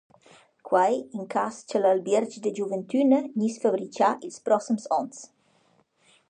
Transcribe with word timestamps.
Quai 0.67 0.93
in 1.17 1.23
cas 1.33 1.55
cha 1.67 1.77
l’albierg 1.83 2.31
da 2.43 2.51
giuventüna 2.57 3.19
gniss 3.35 3.61
fabrichà 3.65 4.09
i’ls 4.25 4.39
prossems 4.47 4.85
ons. 4.99 5.17